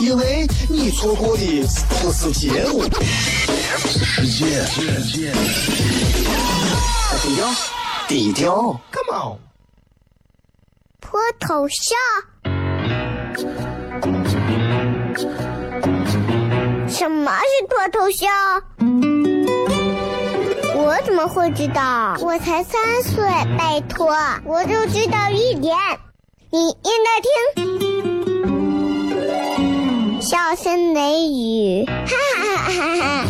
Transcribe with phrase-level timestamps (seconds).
[0.00, 1.62] 因为你错过的
[2.02, 4.26] 不是节目，是世
[5.04, 5.30] 界。
[7.22, 7.54] 低调，
[8.08, 9.38] 低调，Come on，
[11.02, 11.98] 脱头像？
[16.88, 18.30] 什么是脱头像？
[20.76, 22.16] 我怎么会知道？
[22.20, 23.22] 我才三岁，
[23.58, 25.76] 拜托，我就知道一点。
[26.52, 27.69] 你应该听，
[30.20, 33.24] 笑声雷雨，哈哈哈哈！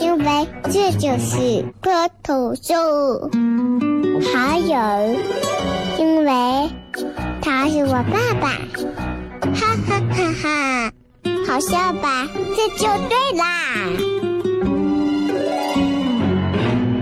[0.00, 3.30] 因为这就是歌头秀。
[4.34, 4.76] 还有，
[5.98, 6.70] 因为
[7.40, 8.48] 他是我爸爸，
[9.54, 10.92] 哈哈哈哈！
[11.46, 12.28] 好笑吧？
[12.54, 13.44] 这就对啦。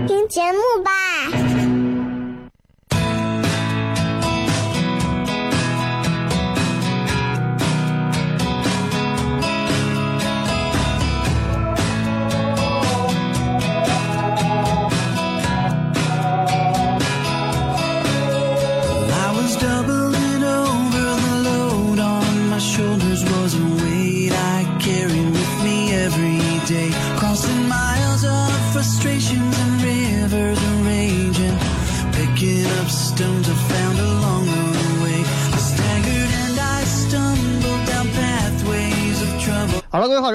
[0.07, 0.91] 听节目吧。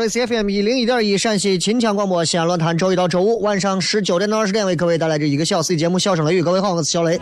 [0.08, 6.40] C F M 一零一点一陕西秦腔广播西安论坛，周一到周五晚上十九点到二十点为各位带来这一个小时的节目《笑声雷雨》。
[6.44, 7.20] 各位好，我是小雷。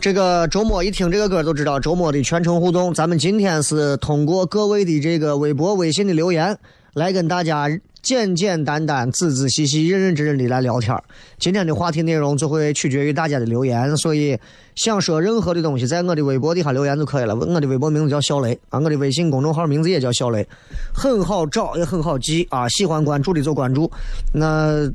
[0.00, 6.58] 这个周末一听这个歌就知道周末的全程互动，咱们今天是通过各位的这个微博、微信的留言
[6.92, 7.68] 来跟大家。
[8.04, 10.94] 简简单单、仔仔细细、认认真真的来聊天
[11.38, 14.38] 今天的话题内容就会取决于大家的留言，所以
[14.74, 17.34] 想说任何的东西，在我的微博底下留言就可以了。
[17.34, 20.46] 我的微博名字叫小雷啊，我的微信公众号名字也叫小雷，
[20.94, 22.68] 很好找也很好记啊。
[22.68, 23.90] 喜欢关注的就关注，
[24.34, 24.86] 那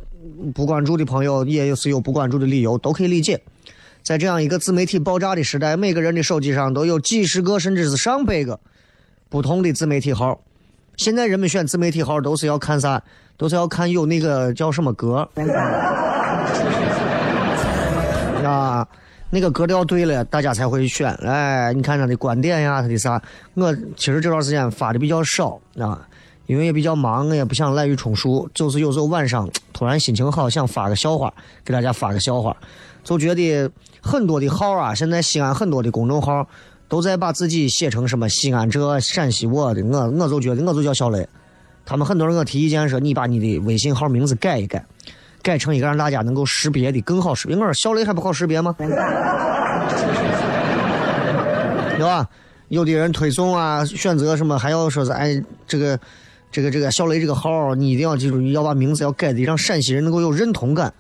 [0.54, 3.42] 不关注的朋友也是有不关注的理由，都可以理解。
[4.04, 8.60] 在这样一个自媒体爆炸的时代，每个人的手机上都有几十个甚至是上百个
[9.30, 10.40] 不同的自媒体号。
[11.00, 13.02] 现在人们选自媒体号都是要看啥？
[13.38, 15.26] 都是要看有那个叫什么格
[18.44, 18.86] 啊，
[19.30, 21.14] 那个格调对了，大家才会选。
[21.26, 23.22] 哎，你看他的观点呀，他的啥？
[23.54, 26.06] 我其实这段时间发的比较少啊，
[26.48, 28.50] 因为也比较忙，我也不想滥竽充数。
[28.54, 31.34] 就是有时候晚上突然心情好，想发个笑话，
[31.64, 32.54] 给大家发个笑话，
[33.06, 33.72] 就觉得
[34.02, 36.46] 很多的号啊，现在西安很多的公众号。
[36.90, 41.26] 都在把自己写成什么西安这陕西我的，我我就觉得我就叫小雷。
[41.86, 44.84] 他们很多人我提意见说，你把你的微信号名字改一改，
[45.42, 47.56] 改成一个让大家能够识别的更好识别。
[47.56, 48.76] 我说小雷还不好识别吗？
[48.78, 48.88] 对
[52.06, 52.28] 吧？
[52.70, 56.00] 有的人推送啊，选择什么还要说是哎，这个
[56.52, 60.94] 这个这个小雷这个号，你一定要记住，要把名字要改的让陕西人能够有认同感。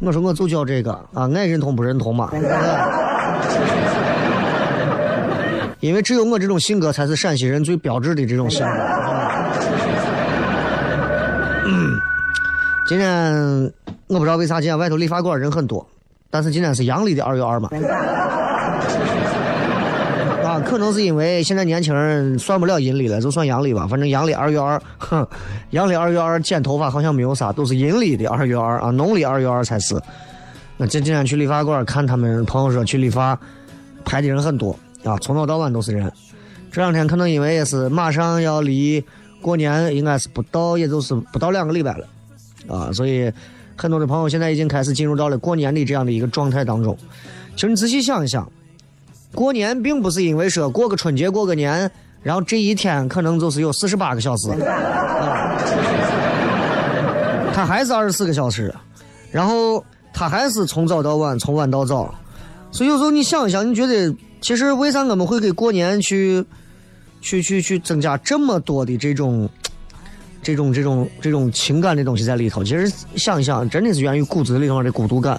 [0.00, 2.30] 我说我就叫这个啊，爱认同不认同嘛。
[5.84, 8.72] 因为只有我这种性格才是陕西人最标志的这种性格。
[12.88, 13.70] 今天
[14.06, 15.86] 我不知道为啥今天外头理发馆人很多，
[16.30, 17.68] 但是今天是阳历的二月二嘛。
[20.42, 23.86] 啊，可能是因为现在年轻人算不了阴历了，就算阳历吧。
[23.86, 25.28] 反正阳历二月二，哼，
[25.70, 30.00] 阳历二月二剪头发好像没有啥，都是阴历的二月二啊，农历二月二才是。
[30.78, 33.38] 那今今天去理发馆看他们朋友说去理发，
[34.02, 34.74] 排的人很多。
[35.04, 36.10] 啊，从早到晚都是人。
[36.72, 39.04] 这两天可能因为也是马上要离
[39.40, 42.06] 过年，应该是不到，也就是不到两个礼拜了，
[42.66, 43.32] 啊，所以
[43.76, 46.98] 很多的朋友现在已经开始进入到了过年的这样的一个状态当中。
[47.54, 48.50] 其实你仔细想一想，
[49.32, 51.88] 过年并不是因为说过个春节过个年，
[52.22, 55.56] 然后这一天可能就是有四十八个小时，啊，
[57.54, 58.74] 他还是二十四个小时，
[59.30, 62.12] 然后他还是从早到晚，从晚到早。
[62.72, 64.12] 所以有时候你想一想，你觉得？
[64.44, 66.44] 其实为啥我们会给过年去
[67.22, 69.48] 去去去增加这么多的这种
[70.42, 72.62] 这种这种这种情感的东西在里头？
[72.62, 75.38] 其实想一想，真的是源于骨子里头的孤独感。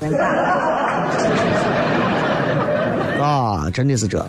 [3.21, 4.25] 啊，真的是这。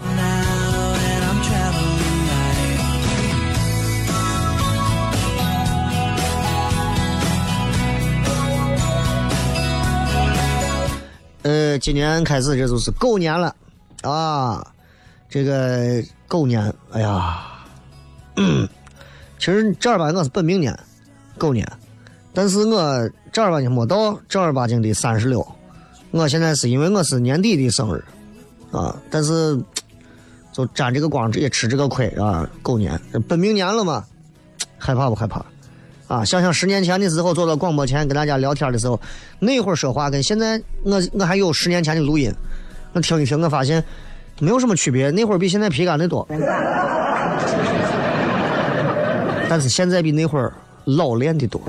[11.44, 13.56] 呃，今年开始这就是狗年了。
[14.10, 14.66] 啊！
[15.28, 17.42] 这个狗年，哎呀，
[19.38, 20.78] 其实正儿八经我是本命年，
[21.36, 21.66] 狗年，
[22.32, 25.46] 但是我正儿八经没到正儿八经的三十六，
[26.12, 28.02] 我现在是因为我是年底的生日
[28.70, 29.58] 啊，但是
[30.52, 32.48] 就沾这个光也吃这个亏啊！
[32.62, 32.98] 狗年
[33.28, 34.04] 本命年了嘛，
[34.78, 35.44] 害怕不害怕？
[36.08, 38.98] 啊，想想十年前的时候，坐到广播前跟大家聊天的时候，
[39.40, 42.32] 那会儿说话跟现在，我我还有十年前的录音，
[42.96, 43.84] 我听一听，我发现
[44.40, 45.10] 没有什么区别。
[45.10, 46.26] 那会儿比现在皮干的多，
[49.50, 50.50] 但是现在比那会儿
[50.86, 51.60] 老练的多。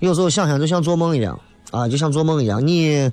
[0.00, 1.38] 有时候想想就像做梦一样
[1.70, 3.08] 啊，就像做梦一样，你。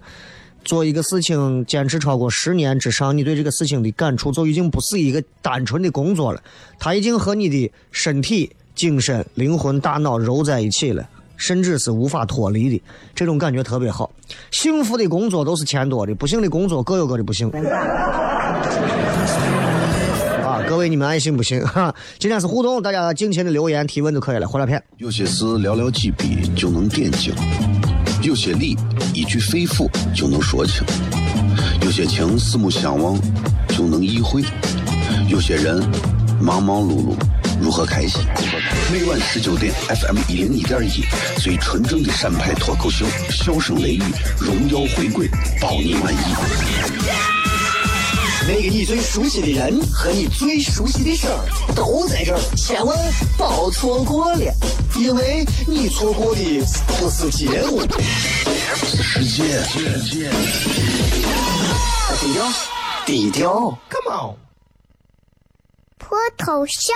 [0.65, 6.43] 做一个事情坚持超过十年之上，你对这个事情的感触就已经不是一个单纯的工作了，
[6.77, 12.83] 它已经和你的身体、精神、灵魂、大脑揉在一起了，甚至是无法脱离的。
[13.15, 14.11] 这种感觉特别好。
[14.51, 17.49] 幸福的工作都是钱多的，不幸的工作各有各的不幸。
[20.43, 21.61] 啊，各位你们爱信不信？
[21.67, 24.47] 哈，今天是互动，大家尽情的留言提问就可以了。
[24.47, 24.83] 回来片。
[24.97, 27.33] 有些事寥寥几笔就能点睛。
[28.23, 28.75] 有些理
[29.13, 30.83] 一句肺腑就能说清，
[31.83, 33.15] 有些情四目相望
[33.69, 34.43] 就能意会，
[35.29, 35.79] 有些人
[36.41, 37.15] 忙忙碌碌
[37.61, 38.21] 如何开心？
[38.89, 41.03] 每晚十九点，FM 一零一点一，
[41.41, 44.03] 最纯正的陕派脱口秀，笑声雷雨，
[44.39, 45.27] 荣耀回归，
[45.59, 46.17] 包你满意。
[48.47, 51.45] 那个你最熟悉的人和你最熟悉的事儿
[51.75, 52.97] 都在这儿，千万
[53.37, 54.53] 别错过了，
[54.95, 56.41] 因为你错过的
[56.87, 57.81] 不是节目，
[58.85, 59.61] 是世界。
[62.21, 62.53] 低调，
[63.05, 64.35] 低调，Come on。
[65.99, 66.95] 脱头像？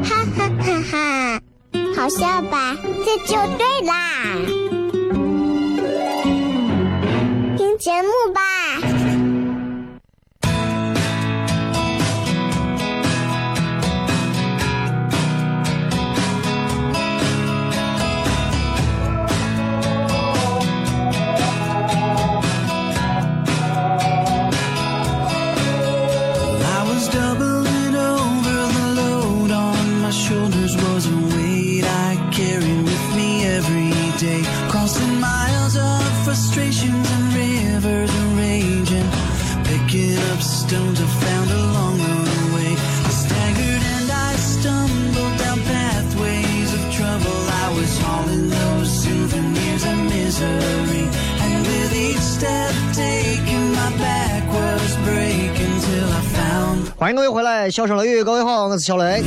[0.00, 1.40] 哈哈哈哈！
[1.94, 2.76] 好笑吧？
[3.04, 3.92] 这就对啦。
[7.56, 8.40] 听节目吧。
[57.02, 59.24] 欢迎各位回来，笑声雷雨，各位好，我是小雷。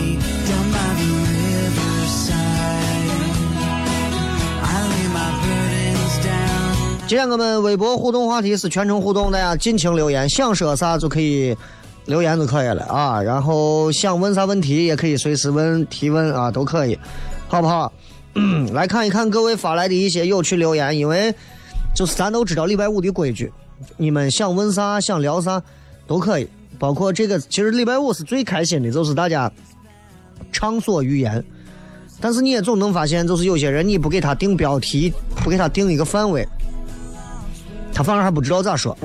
[7.05, 11.53] 今天我们微博互动话题是全程互动，大家尽情留言，想说啥就可以
[12.05, 13.21] 留言就可以了啊。
[13.21, 16.97] 然后想问啥问题也可以随时问提问啊，都可以，
[17.49, 17.91] 好不好？
[18.71, 21.35] 来看一看各位发来的一些有趣留言，因为
[21.93, 23.51] 就是咱都知道礼拜五的规矩，
[23.97, 25.61] 你们想问啥想聊啥
[26.07, 26.47] 都可以。
[26.77, 29.51] 包括这个，其实礼拜五是最开心的，就是大家
[30.51, 31.43] 畅所欲言。
[32.21, 35.13] 但是你也总能发现，就是有些人你不给他定标题，
[35.43, 36.47] 不给他定一个范围，
[37.93, 38.97] 他反而还不知道咋说。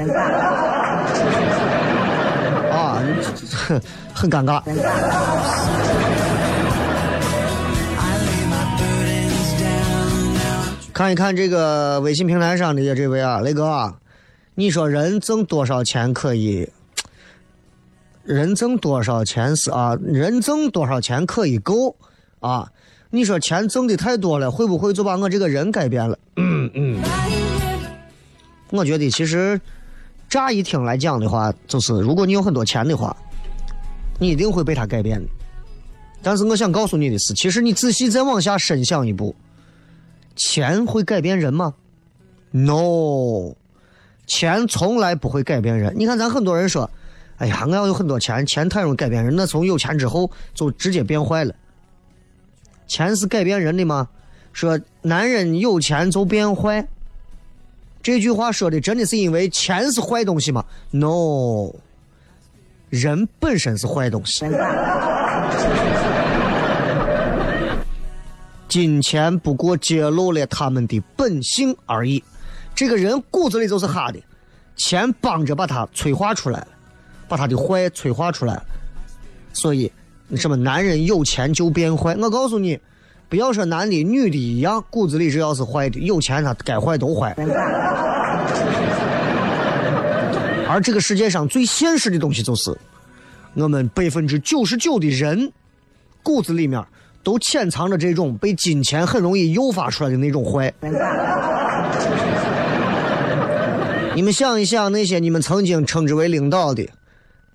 [2.70, 3.02] 啊，
[3.52, 3.82] 很
[4.14, 4.62] 很尴尬。
[10.92, 13.96] 看一看这个微信平台上的这位啊，雷哥啊，
[14.54, 16.68] 你说人挣多少钱可以？
[18.30, 19.98] 人挣多少钱是啊？
[20.04, 21.96] 人挣多少钱可以够
[22.38, 22.70] 啊？
[23.10, 26.16] 你说钱挣的太多了，会不会就把我这个人改变了？
[26.36, 27.02] 嗯嗯。
[28.70, 29.60] 我觉得其实
[30.28, 33.16] 乍一听来讲的话，就是如果你有很多钱的话，
[34.20, 35.28] 你一定会被他改变的。
[36.22, 39.34] 但是我想告诉你的是，其实你仔细再往下深想一步，
[40.36, 41.74] 钱会改变人吗
[42.52, 43.54] ？No，
[44.28, 45.92] 钱从来不会改变人。
[45.96, 46.88] 你看，咱很多人说。
[47.40, 49.34] 哎呀，我要有很多钱，钱太容易改变人。
[49.34, 51.54] 那从有钱之后就直接变坏了。
[52.86, 54.08] 钱是改变人的吗？
[54.52, 56.86] 说男人有钱就变坏。
[58.02, 61.72] 这句话说的真的是因为钱是坏东西吗？No，
[62.90, 64.44] 人本身是坏东西。
[68.68, 72.22] 金钱不过揭露了他们的本性而已。
[72.74, 74.20] 这个人骨子里就是哈的，
[74.76, 76.68] 钱帮着把他催化出来了，
[77.30, 78.60] 把他的坏催化出来。
[79.54, 79.90] 所以，
[80.36, 82.14] 什么男人有钱就变坏？
[82.16, 82.78] 我告诉你，
[83.28, 87.34] 不要说男的女的一样，骨子里只要是坏的，有钱他该坏都坏。
[90.68, 92.76] 而这个世界上最现实的东西就是，
[93.54, 95.50] 我们百分之九十九的人
[96.22, 96.84] 骨子里面。
[97.22, 100.72] 都潜藏着这种被金钱很容易诱发出来的那种坏。
[104.14, 106.88] 你们想一想，那些你们曾经称之为领导的，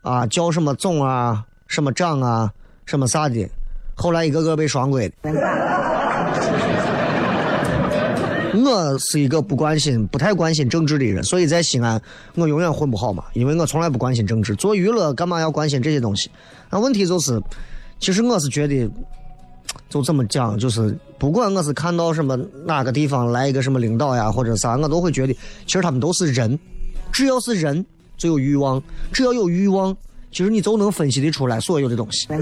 [0.05, 2.53] 啊，叫什么总啊、什么长啊、
[2.85, 3.49] 什么啥的，
[3.95, 5.11] 后来一个个被双规。
[8.63, 11.99] 我是一个不关心、不太关心政治的人，所以在西安
[12.35, 14.55] 我永远混不好嘛，因为我从来不关心政治。
[14.55, 16.29] 做娱乐干嘛要关心这些东西？
[16.69, 17.41] 那问题就是，
[17.99, 18.87] 其实我是觉得。
[19.89, 25.33] 就这么讲，就是不管我是看到什么哪个地方来一个什么领导呀，或者啥，我都会觉得，
[25.65, 26.57] 其实他们都是人，
[27.11, 27.83] 只要是人
[28.17, 28.81] 就有欲望，
[29.11, 29.95] 只要有欲望，
[30.31, 32.27] 其实你就能分析得出来所有的东西，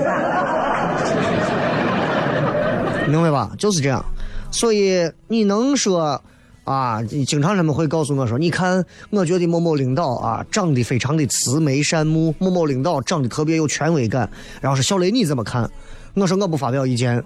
[3.08, 3.52] 明白吧？
[3.58, 4.04] 就是这样，
[4.52, 6.22] 所以你能说
[6.64, 7.04] 啊？
[7.04, 14.30] 经常他们会告诉我说，你看，我觉得某某领导啊，长得非常的慈眉善目，某某领导长得特别有权威感，
[14.62, 15.70] 然后说小雷你怎么看？
[16.14, 17.24] 我说我不发表意见。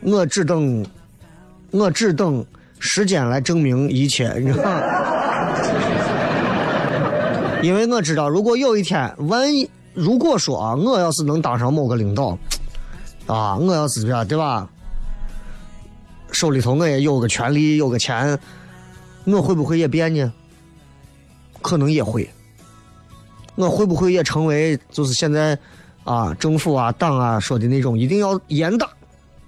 [0.00, 0.86] 我只等，
[1.72, 2.46] 我只等
[2.78, 4.80] 时间来证明一切，你知道吗？
[7.62, 12.38] 因为我知道，如果有一天，万一如果说啊，我要是能当上某个领导，
[13.26, 14.68] 啊，我要是这样对吧？
[16.30, 18.38] 手里头我也有个权利，有个钱，
[19.24, 20.32] 我会不会也变呢？
[21.60, 22.28] 可能也会。
[23.56, 25.58] 我会不会也成为就是现在
[26.04, 28.88] 啊，政府啊、党啊说的那种一定要严打？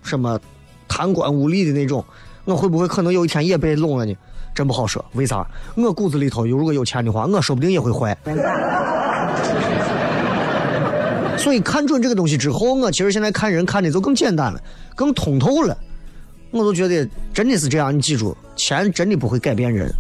[0.03, 0.41] 什么
[0.89, 2.05] 贪官污吏的那种，
[2.45, 4.13] 我会不会可能有一天也被弄了呢？
[4.61, 5.03] 真不好说。
[5.15, 5.47] 为啥？
[5.75, 8.15] 我骨子里头有如果有钱的话，我说不定也会坏。
[11.39, 14.61] 所以看准这个东西之后，我其实现在看人看的就更简单了，
[14.95, 15.75] 更通透了。
[16.51, 17.97] 我都觉得真的是这样。
[17.97, 19.91] 你记住，钱真的不会改变人，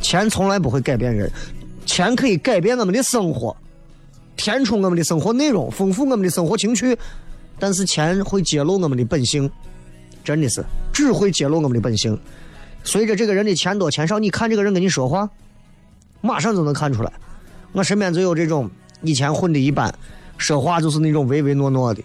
[0.00, 1.30] 钱从来不会改变人，
[1.84, 3.54] 钱可以改变我们的生活，
[4.38, 6.96] 填充我们的生活内容，丰富我们的生活情趣。
[7.58, 9.50] 但是钱会揭露我们的本性，
[10.24, 12.18] 真的是只会揭露我们的本性。
[12.88, 15.28] 随着这个人的钱多钱少，你看这个人跟你说话，
[16.22, 17.12] 马上就能看出来。
[17.72, 18.70] 我身边就有这种
[19.02, 19.94] 以前混的一般，
[20.38, 22.02] 说话就是那种唯唯诺诺的。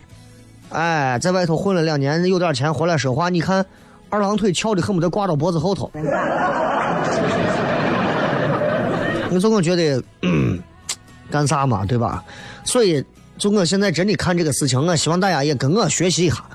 [0.71, 3.65] 哎，在外头混了两年，有点钱回来说话，你看
[4.09, 5.89] 二郎腿翘的恨不得挂到脖子后头。
[9.29, 10.03] 你总觉得
[11.31, 12.21] 干啥嘛，对吧？
[12.65, 13.01] 所以。
[13.35, 16.45] 就我现在真的看这个事情，我希望大家也跟我学习一下。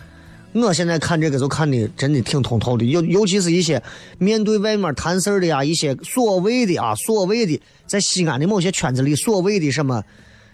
[0.62, 3.82] 我现在看这个就看的真的挺通透的，尤尤其是一些
[4.18, 10.02] 面对外面谈事儿的呀，一些所谓的啊，所谓的在西安的某些圈子里所谓的什么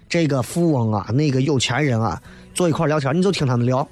[0.08, 2.20] 这个富翁啊，那个有钱人啊，
[2.54, 3.86] 坐一块聊天，你就听他们聊。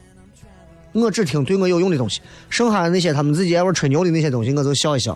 [0.93, 5.13] 我只听对我有用的东西，剩下的那些他们自己爱玩吹牛的那些东西，我就笑一笑。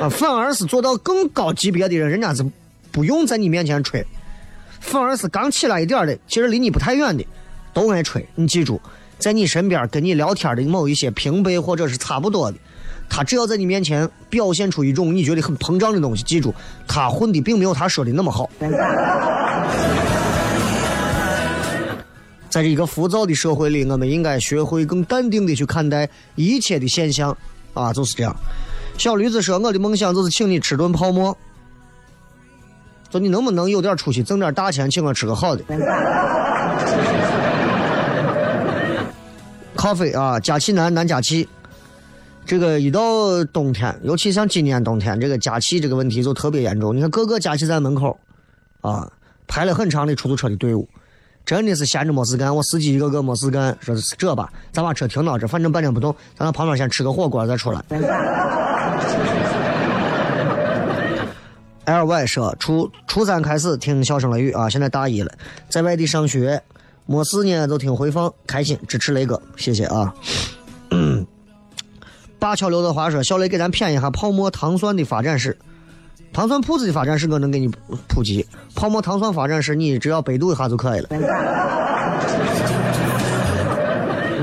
[0.00, 2.44] 啊，反而是做到更高级别的人，人家是。
[2.92, 4.04] 不用在你面前吹，
[4.80, 7.24] 反而是刚起来一点的，其实离你不太远的，
[7.72, 8.26] 都爱吹。
[8.34, 8.80] 你记住，
[9.18, 12.58] 在你身边跟你聊天的某一些平辈或者是差不多的，
[13.08, 16.54] 他只要在你面前表现出一种你觉得很膨胀的东西，记住，
[16.86, 18.48] 他混的并没有他说的那么好。
[22.48, 27.36] 在这个浮躁的社会里，我们应该学会更淡定的去看待一切的现象，
[27.74, 28.34] 啊，就是这样。
[28.98, 31.36] 小驴子说：“我的梦想就是请你吃顿泡馍。”
[33.12, 35.62] 说你能不能有点出息，挣点大钱，请我吃个好的。
[39.80, 41.48] 咖啡啊，加气难难加气。
[42.44, 46.94] 这个一到冬天，尤其像今年冬天，这个加气这个问题就特别严重。
[46.94, 48.14] 你看各个加气站门口，
[48.82, 49.10] 啊，
[49.46, 50.86] 排了很长的出租车的队伍，
[51.46, 52.54] 真的是闲着没事干。
[52.54, 57.82] 我司机一个个没事干，说是这吧，咱把车停到这，反正半天不动，咱到旁边先吃个火锅再出来。
[61.86, 65.32] L Y 说：初初三开始听笑声雷雨啊，现在大一了，
[65.70, 66.62] 在外地上学，
[67.10, 70.14] 没事呢就听回放，开心支持雷哥，谢谢啊。
[72.38, 75.58] 灞桥刘德华说：小雷给咱谝一下泡沫糖酸的发展史，
[76.32, 77.68] 糖酸铺子的发展史我能给你
[78.06, 81.08] 普及，泡沫糖酸发展史你只要百度一下就可以了。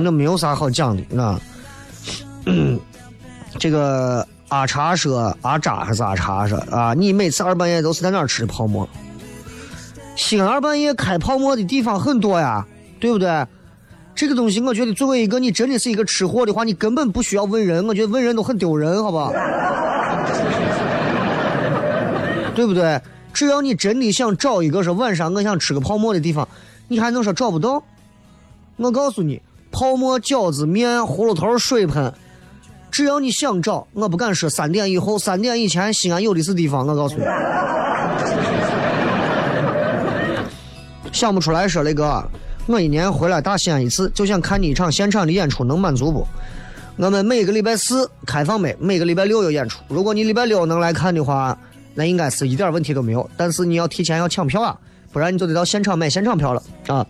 [0.01, 1.39] 那没有啥好讲的，那，
[2.47, 2.77] 嗯，
[3.57, 8.85] 这个阿茶说阿扎还是阿茶说啊，你每次二半夜都是在哪儿吃的泡馍？
[10.17, 12.65] 西安二半夜开泡馍的地方很多呀，
[12.99, 13.45] 对不对？
[14.15, 19.31] 这个东西，我觉得作为一个你真的是一个吃货的话，你根本不需要问人，我觉得问人都很丢人，好不好？
[22.55, 22.99] 对不对？
[23.31, 26.47] 只要你真的想找一个说晚上我想吃个泡馍的地方，
[26.87, 27.83] 你还能说找不到？
[28.77, 29.39] 我告诉你，
[29.71, 32.11] 泡馍、饺子、面、葫芦头、水盆，
[32.89, 36.87] 只要你想找，我不敢说三点以后，三点以前西安有的是地方。
[36.87, 37.23] 我告诉你，
[41.17, 42.23] 想不出来说雷哥，
[42.67, 46.27] 我一年回来大西安一次，就想看你一场现场的演出，能满足不？
[46.97, 48.75] 我们每个礼拜四开放没？
[48.79, 49.79] 每个礼拜六有演出。
[49.87, 51.57] 如果你礼拜六能来看的话。
[51.99, 54.77] 那应该是一点问题都没有，但是你要提前要抢票啊，
[55.11, 57.03] 不然你就得到现场买现场票了啊。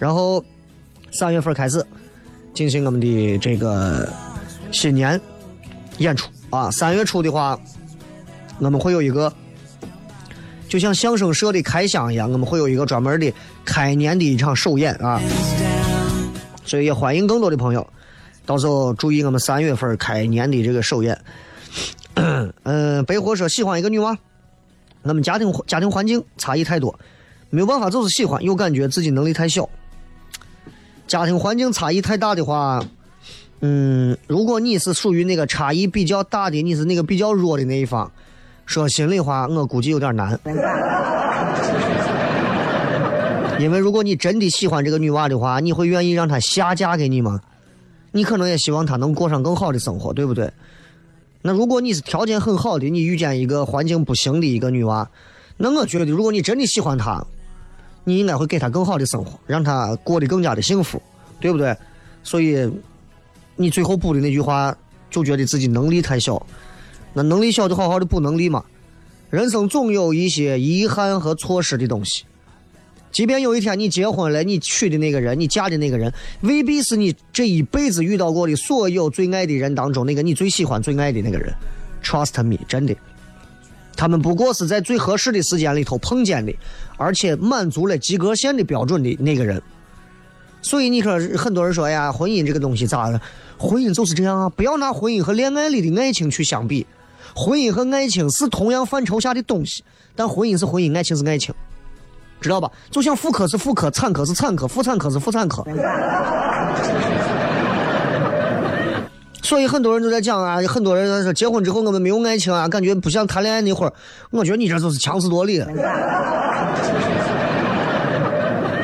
[0.00, 0.44] 然后
[1.12, 1.80] 三月份开始
[2.52, 4.12] 进行我们的这个
[4.72, 5.20] 新年
[5.98, 6.68] 演出啊。
[6.72, 7.56] 三月初的话，
[8.58, 9.32] 我们会有一个
[10.72, 13.30] 就像相声社的开箱一样，我们会有一个专门的
[13.62, 15.20] 开年的一场首演啊。
[16.64, 17.86] 所以也欢迎更多的朋友，
[18.46, 21.20] 到时候注意我们三月份开年的这个首演。
[22.14, 24.16] 嗯， 白货说喜欢一个女娃。
[25.02, 26.98] 我们家庭家庭环境差异太多，
[27.50, 29.68] 没有办法，就是喜欢，又感觉自己能力太小。
[31.06, 32.82] 家庭环境差异太大的话，
[33.60, 38.10] 嗯，如果你是属于那个差异比较大的，你是那个比较弱的那一方，
[38.72, 40.38] 说心里话，我估计有点难。
[43.60, 47.38] 因为如果你真的喜欢这个女娃的话，你会愿意让她下嫁给你吗？
[48.12, 50.50] 你可能也希望她能过上更好的生活，对不对？
[51.42, 55.06] 那如果你是条件很好的，你遇见一个环境不行的一个女娃，
[55.58, 57.22] 那我觉得如果你真的喜欢她，
[58.04, 61.00] 你应该会给她更好的生活，让她过得更加的幸福，
[61.40, 61.76] 对不对？
[62.22, 62.66] 所以
[63.54, 64.74] 你最后补的那句话，
[65.10, 66.40] 就觉得自己能力太小，
[67.14, 68.64] 那能力小就好好的补能力嘛。
[69.30, 72.24] 人生总有一些遗憾和错失的东西。
[73.10, 81.52] 即便有一天你结婚了，你娶的那个人，你嫁的那个人，未必是你这一辈子遇到过的所有最爱的人当中那个你最喜欢、最爱的那个人。
[82.02, 82.96] Trust me，真的，
[83.94, 86.54] 他们不过是在最合适的时间里头碰见的，
[86.96, 89.62] 而且满足了及格线的标准的那个人。
[90.62, 93.20] 所以你说，很多人说哎呀，婚姻这个东西咋了？
[93.58, 94.48] 婚姻就是这样啊！
[94.48, 96.86] 不要拿婚姻和恋爱里的爱情去相比，
[97.34, 99.82] 婚姻和爱情是同样范畴下的东西，
[100.14, 101.54] 但婚姻是婚姻，爱情是爱情。
[102.40, 102.68] 知道吧？
[102.90, 105.64] 就像妇科是妇科，产科是产科，妇产科是妇产科。
[109.42, 113.92] 所以很多人都在讲啊，很多人说结婚之后我们没有爱情啊，感觉不想谈恋爱那会儿。
[114.30, 115.60] 我觉得你这就是强词夺理。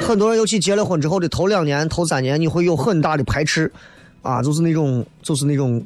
[0.01, 3.69] 很多人尤其结了婚之后的头两年、头三年，你会有很大的排斥，
[4.23, 5.85] 啊，就是那种，就是那种，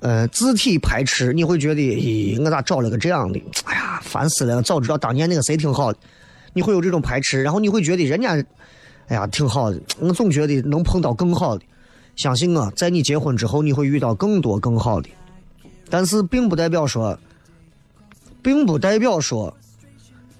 [0.00, 1.32] 呃，字体排斥。
[1.32, 3.42] 你会觉得，咦，我咋找了个这样的？
[3.64, 4.62] 哎呀，烦死了！
[4.62, 5.98] 早知道当年那个谁挺好的。
[6.52, 8.36] 你会有这种排斥，然后你会觉得人家，
[9.08, 9.80] 哎呀，挺好的。
[9.98, 11.64] 我总觉得能碰到更好的。
[12.14, 15.08] 相信我，在你结婚之后，你会遇到更多更好的。
[15.90, 17.18] 但是，并不代表说，
[18.42, 19.56] 并不代表说，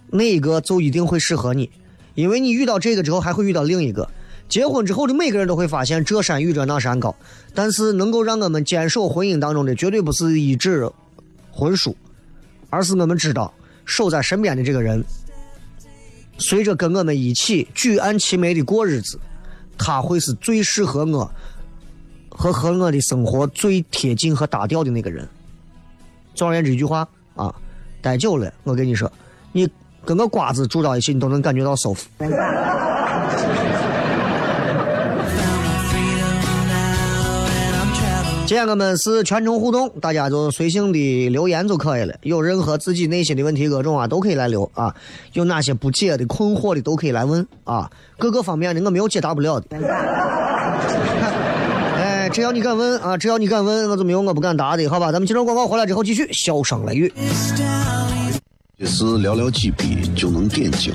[0.08, 1.70] 那一个就一定会适合你。
[2.14, 4.08] 因为你遇到这个之后，还会遇到另一个。
[4.48, 7.14] 结婚之后的每个人都会发现，这山遇着那山高。
[7.54, 10.88] 但是，能够让我们坚守婚姻当中的，绝对不是一纸
[11.50, 11.96] 婚书，
[12.70, 13.52] 而是我们知道
[13.84, 15.04] 守在身边的这个人。
[16.38, 19.18] 随着跟我们一起举案齐眉的过日子，
[19.78, 21.30] 他会是最适合我
[22.28, 25.26] 和和我的生活最贴近和搭调的那个人。
[26.34, 27.54] 总而言之，一句话啊，
[28.02, 29.10] 待久了，我跟你说，
[29.52, 29.66] 你
[30.04, 32.06] 跟个瓜子住到一起，你都能感觉到舒服。
[38.46, 42.14] 今天我们是全程互动，大家就随性的留言就可以了。
[42.22, 44.94] 有任何自己内心的问题，各种啊都可以来留啊。
[45.32, 47.90] 有哪些不解的、困惑的都可以来问啊。
[48.16, 49.66] 各个方面的我没有解答不了的。
[51.96, 55.10] 哎，只要你敢问啊，只要你敢问，我就没有我不敢答的，好吧？
[55.10, 57.12] 咱们接着广告回来之后继续笑声雷雨。
[58.78, 60.94] 这是寥寥几笔就能点睛，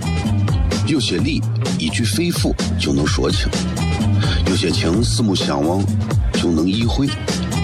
[0.88, 1.42] 有些理
[1.78, 3.50] 一句肺腑就能说清，
[4.48, 5.84] 有些情四目相望
[6.32, 7.10] 就能意会。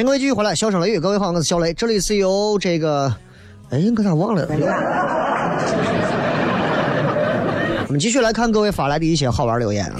[0.00, 3.14] 欢迎各位继续回来，笑声雷雨，各位好，我是小雷，这里是由这个，
[3.68, 4.46] 哎，我咋忘了？
[7.86, 9.96] 我们继续来看各位发来的一些好玩留言啊。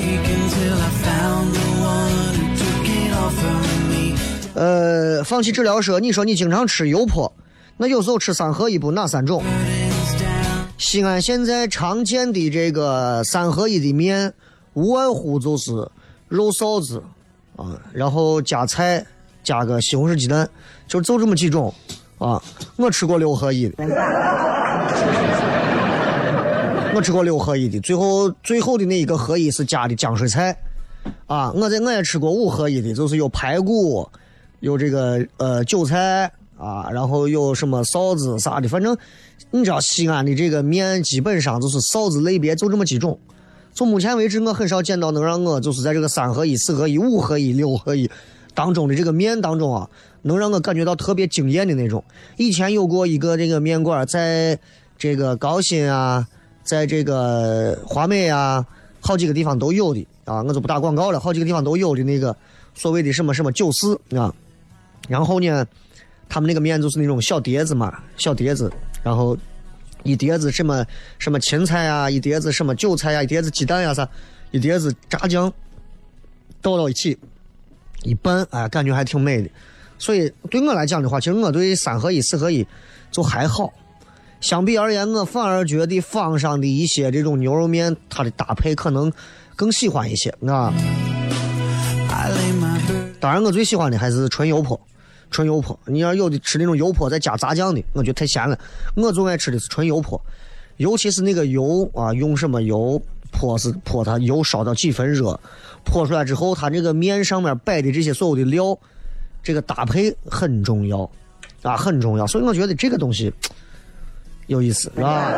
[4.55, 7.31] 呃，放弃治疗说，你说你经常吃油泼，
[7.77, 9.43] 那有时候吃三合一不哪三种？
[10.79, 14.33] 西安现在常见的这个三合一的面，
[14.73, 15.73] 无外乎就是
[16.27, 17.03] 肉臊子
[17.57, 19.05] 啊，然后加菜，
[19.43, 20.49] 加个西红柿鸡蛋，
[20.87, 21.73] 就就这么几种
[22.19, 22.43] 啊。
[22.77, 23.75] 我吃过六合一的，
[26.95, 30.57] 我吃过六合一的，最后最后的那一个合一是加的浆水菜
[31.27, 31.53] 啊。
[31.53, 34.09] 我在我也吃过五合一的，就是有排骨，
[34.61, 38.97] 有这个呃韭菜啊，然后有什么臊子啥的，反正
[39.51, 43.19] 你知道西安的这个面基本上就是臊子类别就这么几种。
[43.73, 48.11] 从目前为止，我很少见到能让我就是在这个三合一、四合一、五合一、六合一
[48.61, 49.89] 当中的这个面当中啊，
[50.21, 52.05] 能让我感觉到特别惊艳的那种。
[52.37, 54.59] 以前有过一个这个面馆，在
[54.99, 56.29] 这个高新啊，
[56.63, 58.67] 在这个华美啊，
[59.01, 62.37] 好几个地方都有的啊，我就不打广告了，好几个地方都有的那个
[62.75, 64.35] 所谓的什么什么酒肆啊，
[65.09, 65.67] 然后呢，
[66.29, 68.71] 他们那个面就是那种小碟子嘛，小碟子，
[69.03, 69.35] 然后
[70.03, 70.85] 一碟子什么
[71.19, 74.07] 什么芹菜啊，一碟子什么韭菜呀、一碟子鸡蛋呀、啥，
[74.51, 75.51] 一碟子炸酱
[76.61, 77.17] 倒到一起
[78.03, 79.51] 一拌，哎，感觉还挺美的。
[79.99, 82.67] 所以对我来讲的话，其实我对三合一、四合一
[83.11, 83.73] 就还好。
[84.41, 89.13] 相比而言，我反而觉得坊上的一些这种牛肉面，它的搭配可能
[89.55, 90.73] 更喜欢一些，啊。
[93.21, 94.81] 当然，我最喜欢的还是纯油泼，
[95.31, 95.79] 纯油泼。
[95.85, 98.59] 你要有的吃那种油泼再加炸酱的，我觉得太咸了。
[98.97, 100.19] 我最爱吃的是纯油泼，
[100.79, 105.39] 尤其是那个油啊，用什么油泼是泼它油烧到几分热，
[105.85, 108.79] 泼出来之后，它这个面上面摆的这些所有的料，
[109.43, 111.11] 这个搭配很重要
[111.63, 112.27] 啊，很重要。
[112.27, 113.33] 所以我觉得这个东西
[114.47, 115.33] 有意思，是吧？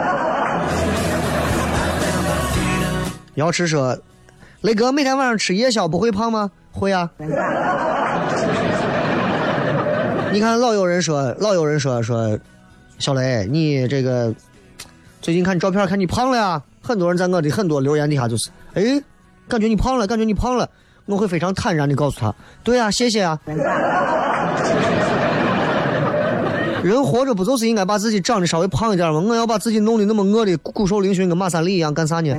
[3.36, 3.98] 瑶池说
[4.60, 6.50] ：“雷哥每天晚上吃夜宵不会胖吗？
[6.70, 7.10] 会啊。
[10.32, 12.38] 你看，老有人说，老有人说说，
[12.98, 14.34] 小雷，你这个
[15.20, 16.62] 最近看你照片，看你胖了呀。
[16.82, 18.82] 很多人在我的很多留言底下就是，哎，
[19.52, 20.66] 感觉你胖了，感觉你胖了。
[21.04, 22.34] 我会非常坦然的告诉他，
[22.64, 23.38] 对啊，谢谢啊。
[26.82, 29.20] 人活着不就是应该把自己长得稍微胖一点吗？
[29.20, 32.34] 我要把自己弄得那么饿的骨瘦嶙峋，跟马三立一样，干啥呢？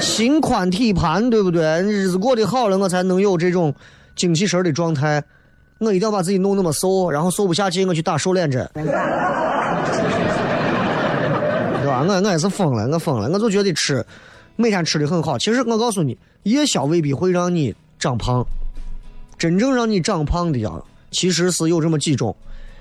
[0.00, 1.62] 心宽体盘，对不对？
[1.82, 3.72] 日子过得好了，我才能有这种
[4.16, 5.22] 精气神的状态。
[5.78, 8.68] 我一定要把自己弄那么瘦，然后瘦不下去，我去打瘦脸针，
[12.06, 14.04] 我我也是疯了，我疯了，我就觉得吃，
[14.56, 15.38] 每天吃的很好。
[15.38, 18.44] 其实我告诉你，夜宵未必会让你长胖，
[19.38, 20.70] 真正让你长胖的呀，
[21.10, 22.34] 其实是有这么几种，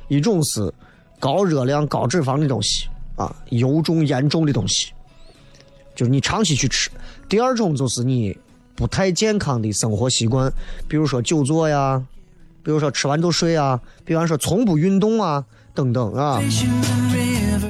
[0.08, 0.74] 一种是
[1.20, 4.92] 高热量、高脂肪的东西啊，油重盐重的东西。
[5.96, 6.90] 就是你长期去吃。
[7.28, 8.38] 第二种就是你
[8.74, 10.52] 不太健康的生活习惯，
[10.88, 12.02] 比如说久坐呀，
[12.64, 16.42] 比如说吃完就睡啊，比方说从不运动啊，等等啊。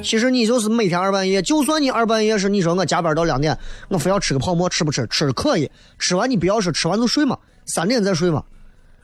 [0.02, 3.56] 其实你就是每天二半夜，就算你二半夜是你说我加班到两点，
[3.88, 5.06] 我非要吃个泡馍，吃不吃？
[5.08, 8.42] 吃可以，吃完你不要说吃完就睡嘛，三点再睡嘛。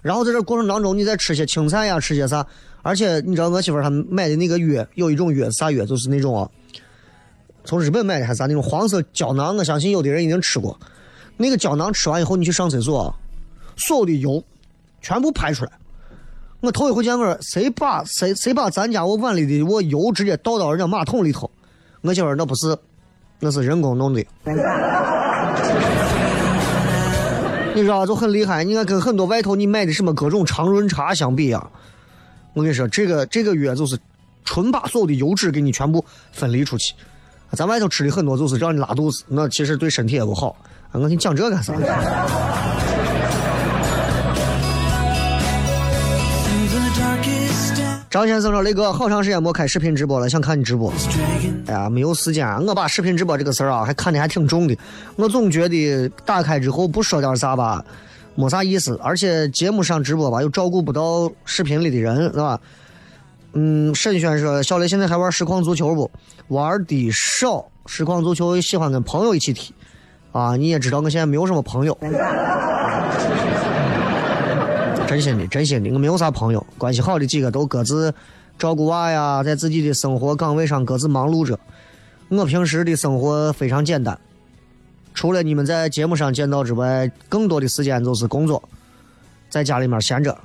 [0.03, 2.47] 然后在这过程当中，你再吃些青菜呀，吃些啥？
[2.83, 6.49] 而且你知道我媳妇她买的那个药，有一种药啥药，就是那种啊，
[7.65, 10.79] 从日本买的还是啥那种黄色胶囊，我相信有的人已经吃过。
[11.37, 13.15] 那个胶囊吃完以后，你去上厕所，
[13.77, 14.43] 所有的油
[15.03, 15.73] 全部排出来，
[16.61, 21.51] 我头一回见我说谁把谁谁把咱家我碗里的我油直接倒到人家马桶里头，
[22.01, 22.77] 我媳妇儿那不是，
[23.39, 24.25] 那是人工弄的。
[27.75, 31.71] 你知道就很厉害，你看跟很多外头你买的什么各种常润茶相比啊，
[32.55, 33.99] 我跟你说，这个这个药就是
[34.45, 36.95] 纯把所有的油脂给你全部分离出去。
[37.53, 40.57] 咱外头吃的很多就是让你拉肚子，那其实对身体也不好。
[40.93, 41.75] 我给你讲这干啥？
[48.17, 50.91] 张先生说：“雷哥，好长时间没开视频直播了，想看你直播。
[51.67, 52.59] 哎呀，没有时间啊。
[52.67, 54.75] 我把视频直播这个事儿啊，还看得还挺重的。
[55.17, 57.85] 我总觉得打开之后不说点啥吧，
[58.35, 58.99] 没啥意思。
[59.03, 62.59] 而且节目上直播吧，又照顾不到视频里的人，是吧？
[63.53, 66.11] 嗯，沈轩说，小雷现在还玩实况足球不？
[66.49, 69.75] 玩的少，实况足球喜欢跟朋友一起踢。
[70.33, 71.99] 啊，你也知道我现在没有什么朋友。
[75.17, 78.13] 真心的，真心的，我没有啥朋友，关系好的几个都各自
[78.59, 81.59] 照顾娃呀，在自己的生活岗位上各自忙碌着。
[82.29, 84.19] 我平时的生活非常简单，
[85.15, 88.63] 除了你们在节目上见到之外，更多的时间就是工作，
[89.49, 90.37] 在家里面闲着，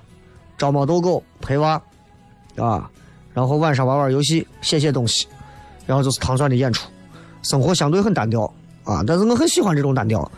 [0.57, 1.71] 招猫逗狗，陪娃，
[2.55, 2.89] 啊，
[3.33, 5.27] 然后晚上玩玩游戏，写写东西，
[5.85, 6.87] 然后就是糖蒜的演出，
[7.41, 8.45] 生活相对很单调
[8.85, 10.31] 啊，但是我很喜欢这种单调，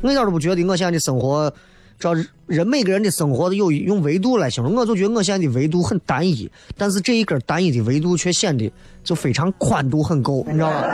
[0.00, 1.52] 我一点都不觉得我现在的生活。
[1.98, 2.14] 照
[2.50, 8.70] 人每个人的生活有用维度来形容，我就觉得我现在的维度很单一，但是这一根单一的维度却显得
[9.04, 10.84] 就非常宽度很够，你知道吧？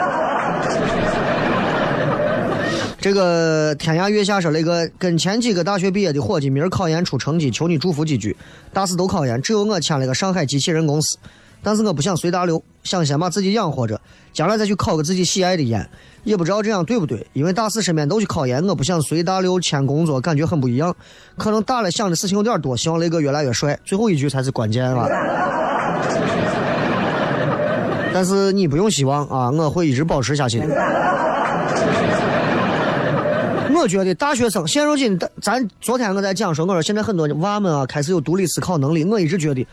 [3.01, 8.37] 这个天涯月下说那个跟前几个大学毕业的伙计，明儿考研出成绩，求你祝福几句。
[8.73, 11.17] 大四都考研，只有我签了个上海机器人公司，
[11.63, 14.01] 但是我不想随大流，想先把自己养活着，
[14.33, 15.89] 将来再去考个自己喜爱的研。
[16.25, 20.95] 也不知道这样对不对，因为大四身边都去考研，我不想随大流签工作，感觉很不一样。
[21.37, 23.79] 可能大了想的事情有点多，希望雷哥越来越帅。
[23.85, 25.09] 最后一句才是关键吧。
[28.13, 30.67] 但是你不用希望啊，我会一直保持下去的。
[33.79, 39.05] 我觉得大学生现如今，咱昨天我在讲说，我说现在很多娃们啊开始有独立思考能力。
[39.05, 39.65] 我一直觉得，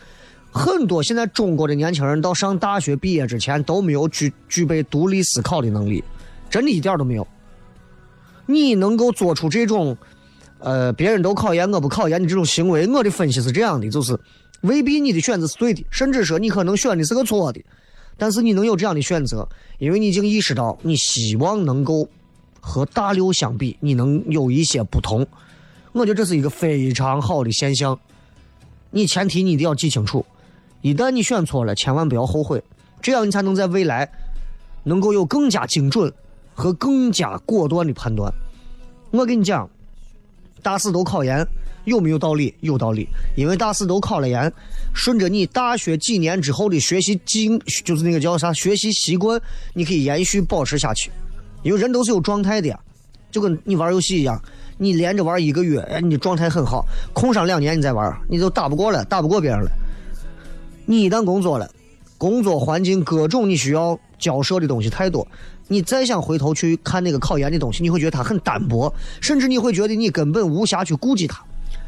[0.54, 6.02] 很多现在中国的年轻人到上大学毕业之前都没有具具备独立思考的能力，
[6.48, 7.26] 真的一点都没有。
[8.46, 9.96] 你能够做出这种，
[10.60, 14.18] 呃，别人都考研我不考研的这种行为，我的分析是这样的，就是
[14.60, 17.60] 未必你的选择是对的，甚至说你可能选的是个错的，
[18.16, 22.08] 但是你能有这样的选择，因为你已经意识到你希望能够。
[22.66, 25.26] 和大六相比，你能有一些不同，
[25.92, 28.00] 我觉得这是一个非常好的现象。
[28.90, 30.24] 你前提你一定要记清楚，
[30.84, 32.62] 一旦你选错了，千万不要后悔，
[33.00, 34.06] 这样你才能在未来
[34.82, 36.12] 能够有更加精准
[36.52, 38.30] 和更加果断的判断。
[39.10, 39.66] 我跟你讲，
[40.62, 41.42] 大四都考研
[41.86, 42.54] 有没有道理？
[42.60, 44.52] 有道理，因为大四都考了研，
[44.94, 49.40] 顺着你大学几年之后的学习经，就是那个叫啥学习习惯，
[49.72, 51.10] 你可以延续保持下去。
[51.62, 52.78] 因为人都是有状态的呀，
[53.30, 54.38] 就跟你玩游戏一样，
[54.76, 59.70] 你连着玩一个月，哎，你的状态很好，空上两年你再玩，你就打不过了，打不过别人了。
[60.86, 61.70] 你一旦工作了，
[62.18, 65.26] 工作环境各种你需要交涉的东西太多，
[65.68, 71.42] 你再想回头去看那个考研的东西，你会觉得它很单薄，甚至你会觉得你根本无暇去顾及它。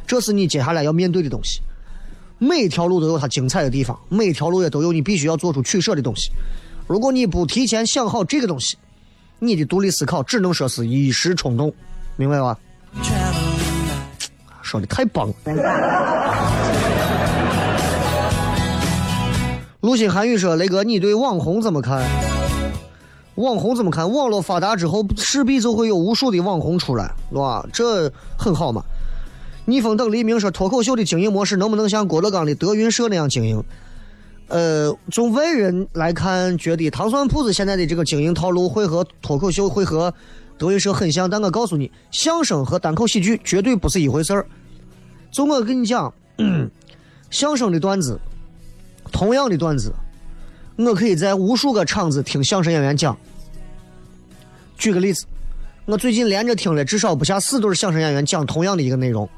[0.06, 1.61] 这是你接下来要面对的东西。
[2.38, 6.30] 每条路都有它精彩的地方，每条路也都有你必须要做出取舍的东西。
[6.87, 8.76] 如果你不提前想好这个东西，
[9.38, 11.72] 你的独立思考只能说是一时冲动，
[12.16, 12.59] 明白吧？
[14.62, 15.35] 说的太棒了。
[19.87, 22.05] 陆心寒语说：“雷哥，你对网红怎么看？
[23.37, 24.12] 网红怎么看？
[24.12, 27.64] 网络发达之后，势必就会有无数的网红出来，是吧？
[27.72, 28.83] 这很好嘛。”
[29.64, 33.62] 逆风等黎明说：“脱口秀的经营模式能不能像郭德纲的德云社那样经营？”
[34.51, 40.12] 呃，从外人来看，觉得糖蒜铺子现在的这个经营套路会和脱口秀会和
[40.59, 44.46] 德云社很像，但我告诉你，相声和单口喜剧绝对不是一回事儿。
[45.31, 46.12] 就我跟你讲，
[47.31, 48.18] 相声的段子，
[49.12, 49.92] 同样的段子，
[50.77, 53.16] 我可以在无数个场子听相声演员讲。
[54.77, 55.25] 举个例子，
[55.85, 59.29] 我最近连着听了至少不下四对相声演员讲同样的一个内容，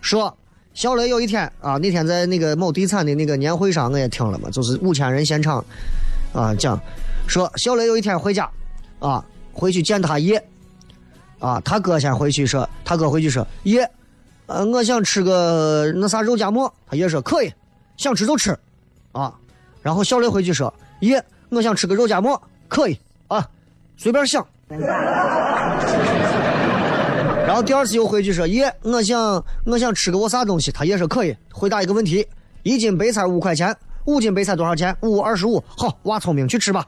[0.00, 0.36] 说。
[0.72, 5.62] 小雷有一天啊，那天在那个某地产的那个年会上，我也听了嘛，就是五千人现场，
[6.32, 6.80] 啊讲，
[7.26, 8.48] 说小雷有一天回家，
[9.00, 10.40] 啊回去见他爷，
[11.40, 13.90] 啊他哥先回去说，他哥回去说爷，
[14.46, 17.52] 呃我想吃个那啥肉夹馍，他爷说可以，
[17.96, 18.56] 想吃就吃，
[19.12, 19.34] 啊，
[19.82, 23.48] 然后小雷回去说爷，我想吃个肉夹馍，可以啊，
[23.96, 24.46] 随便想。
[27.46, 32.24] 然后第二次又回去说爷，我想我想吃个我啥东西，他爷说可以，回答一个问题，
[32.62, 34.96] 一斤白菜五块钱，五斤白菜多少钱？
[35.00, 35.60] 五二十五。
[35.76, 36.86] 好，娃聪明，去吃吧。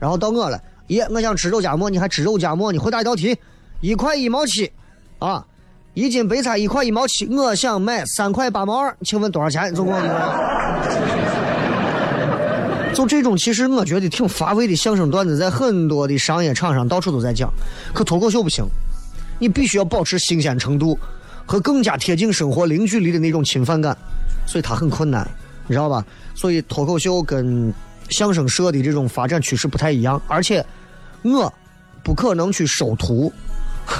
[0.00, 2.72] 然后到我了，耶，我想吃肉夹馍，你还吃肉夹馍？
[2.72, 3.38] 你回答一道题，
[3.80, 4.72] 一块一毛七，
[5.20, 5.46] 啊，
[5.94, 9.72] 一斤白菜一块一毛七，我想买三块八毛二，请问多少钱？
[9.72, 9.94] 总共
[12.94, 17.50] 就这种，其实我觉得挺乏味的相声段子，在很多的商业场上到处都在讲，
[17.94, 18.64] 可脱口秀不行，
[19.38, 20.98] 你必须要保持新鲜程度
[21.46, 23.96] 和更加贴近生活、零距离的那种侵犯感，
[24.46, 25.26] 所以它很困难，
[25.66, 26.04] 你知道吧？
[26.34, 27.72] 所以脱口秀跟
[28.08, 30.64] 相声社的这种发展趋势不太一样，而且
[31.22, 31.50] 我
[32.02, 33.32] 不可能去收徒，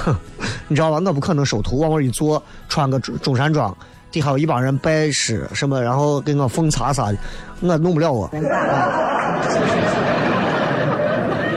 [0.68, 1.00] 你知道吧？
[1.06, 3.74] 我不可能收徒，往那一坐，穿个中山装。
[4.10, 7.18] 底下有一帮人拜师什么，然后给我奉茶啥的，
[7.60, 8.28] 我弄不了我。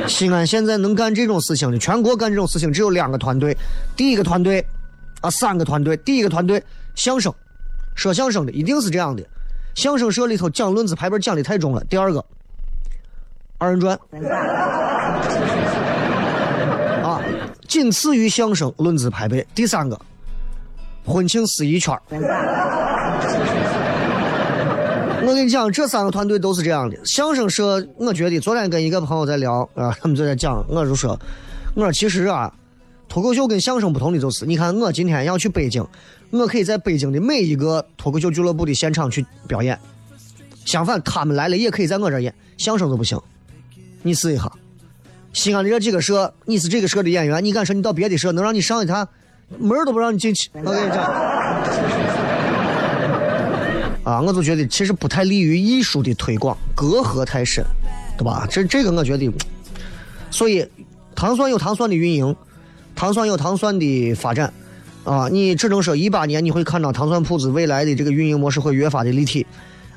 [0.07, 3.57] 西安现在能干这种事情的，全国干这种事情只有两个团队。
[3.95, 4.63] 第一个团队
[5.21, 5.97] 啊，三个团队。
[5.97, 6.61] 第一个团队
[6.93, 7.33] 相声，
[7.95, 9.23] 说相声的一定是这样的。
[9.75, 11.83] 相声社里头讲论资排辈讲的太重了。
[11.85, 12.23] 第二个
[13.57, 13.97] 二人转
[17.01, 17.19] 啊，
[17.67, 19.47] 仅次于相声论资排辈。
[19.55, 19.99] 第三个。
[21.05, 21.97] 婚庆司仪圈
[25.25, 26.97] 我跟你讲，这三个团队都是这样的。
[27.05, 31.17] 相声社，我觉得昨天跟一个朋友在聊啊，他们就在讲，我就说，
[31.75, 32.53] 我说其实啊，
[33.07, 35.85] 脱口秀跟相声不同的就是，你看我今天要去北京，
[36.29, 39.79] 我可以在北京的每一个脱口秀俱乐部的现场去表演。
[40.65, 43.17] 相反，他们来了也可以在我这演，相声就不行。
[44.01, 44.51] 你试一下，
[45.31, 49.07] 西安的这几个社，你是这个社的演员，你敢说你到别的社能让你上一趟？
[49.59, 51.03] 门都不让你进去，我跟你讲，
[54.03, 57.63] 啊，我就觉得其实不太利于艺术的推广，隔阂太深，
[58.17, 58.47] 对吧？
[58.49, 59.31] 这这个我觉得，
[60.29, 60.67] 所以
[61.15, 62.35] 糖蒜有糖蒜的运营，
[62.95, 64.51] 糖蒜有糖蒜的发展，
[65.03, 69.45] 啊，你只能说一八年你会看到糖蒜铺子未来的这个运营模式会越发的立体，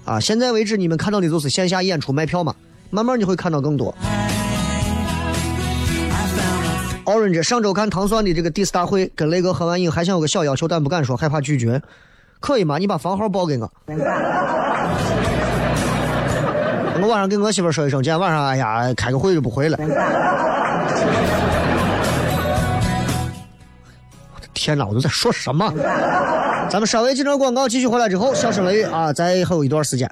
[0.04, 2.54] 啊，现在为止你们看到的都是线下演出卖票嘛，
[2.90, 3.94] 慢慢你会看到更多。
[7.06, 11.80] Orange 上周看糖蒜的这个 diss 大会，跟雷哥合完影，还想有个小要求，但不敢说，害怕拒绝。
[12.40, 12.78] 可以吗？
[12.78, 13.72] 你把房号报给我。
[17.00, 19.78] 我晚上跟我媳妇说一声，今天晚上哎呀开个会就不回了。
[19.78, 19.86] 我
[24.40, 25.72] 的天哪，我都在说什么？
[26.68, 30.10] 咱们稍微进段广告，继续回来之后，笑声雷雨啊，再还有一段时间。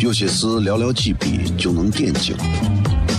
[0.00, 2.36] 有些事寥寥几笔就能点睛。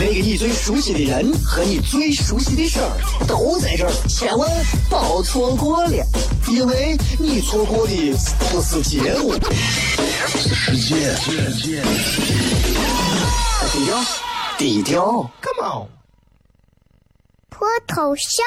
[0.00, 4.48] 那个你最熟悉的人和你最熟悉的事儿都在这儿，千万
[4.88, 6.06] 别错过了，
[6.48, 9.34] 因为你错过的不是节目，
[10.28, 11.16] 是世界。
[13.72, 14.04] 低调，
[14.56, 15.88] 低调，Come on。
[17.50, 18.46] 脱头像？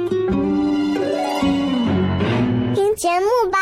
[3.01, 3.57] 节目吧。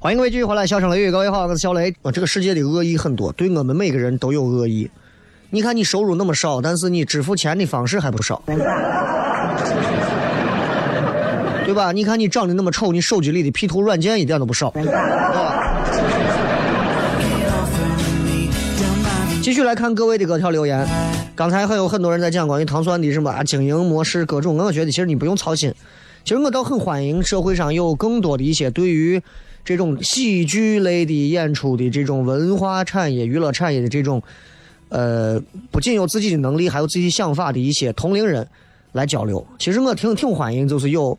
[0.00, 1.94] 欢迎各位继续回来，笑声雷雨，各位好，我是小雷。
[2.02, 4.90] 啊，这个世界的恶意很多，对我们每个人都有恶意。
[5.54, 8.42] 你看你收入那么少，但是你支付钱的方式还不少，
[11.66, 11.92] 对吧？
[11.92, 14.72] 你看你长得那么丑，你手机里的 P 图软件一点都不少。
[19.42, 20.88] 继续来看各位的各条留言，
[21.34, 25.70] 刚才还有很多人在讲关于糖蒜的什么经营模式各种，我觉得其实你不用操心。
[26.24, 29.20] 其实我倒很欢迎社会上有更多的一些对于
[29.66, 34.22] 这种喜剧类的演出的这种文化产业、娱乐产业的这种。
[34.92, 35.40] 呃，
[35.70, 38.46] 不仅有自己的能力，还有自己想法的一些同龄人
[38.92, 39.42] 来交流。
[39.58, 41.18] 其实我挺挺欢迎，就是有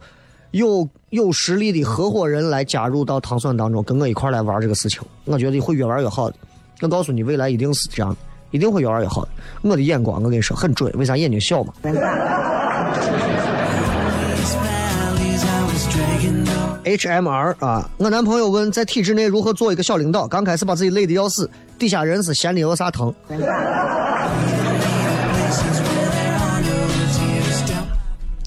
[0.52, 6.36] 有有实力的合伙人来加入到糖蒜当中，跟我一块来玩这个事情，我觉得会越玩越好的。
[6.82, 8.18] 我告诉你，未来一定是这样的，
[8.52, 9.32] 一定会越玩越好的。
[9.64, 11.74] 我的眼光，我跟你说很准，为啥眼睛小嘛？
[16.98, 23.14] HMR 啊，我男朋友问在体制内如何做一个小领导，刚开始把自己累得要死，底下人是闲的有啥疼。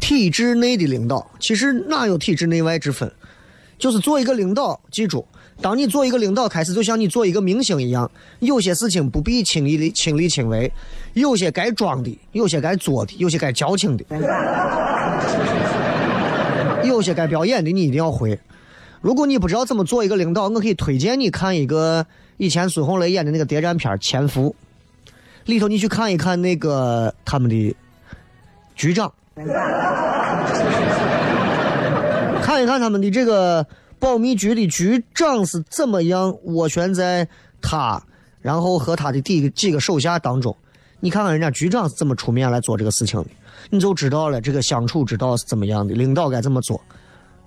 [0.00, 3.10] 体制内的领导，其实哪有体制内外之分？
[3.78, 5.26] 就是做一个领导，记住，
[5.60, 10.72] 当你做一个领导开始，就像你做一个明星一样，有些事情不必亲力亲力亲为，
[11.14, 14.04] 有些该装的，有些该做的，有些该矫情的。
[16.84, 18.38] 有些该表演的你一定要会。
[19.00, 22.06] 如果你不知道怎么做一个领导，我可以推荐你看一个
[22.38, 24.54] 以前孙红雷演的那个谍战片《潜伏》，
[25.44, 27.76] 里头你去看一看那个他们的
[28.74, 29.12] 局长，
[32.42, 33.66] 看一看他们的这个
[33.98, 37.28] 保密局的局长是怎么样斡旋在
[37.62, 38.02] 他，
[38.40, 40.56] 然后和他的第几个手下当中，
[41.00, 43.28] 你看看人家局长是怎么出面来做这个事情的。
[43.70, 46.80] 你就知道了这个相处之道是怎么样的，领导该怎么做，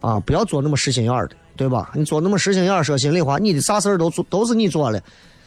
[0.01, 1.91] 啊，不要做那么实心眼儿的，对吧？
[1.93, 4.99] 你做那么实心眼儿，说心里话，你的啥事儿都做都是你做了，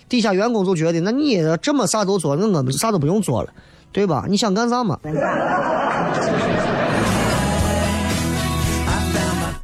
[0.09, 3.53] 底下员工就觉得，那你这么啥都做，那我们啥都不用做了，
[3.92, 4.24] 对吧？
[4.28, 4.98] 你想干啥嘛？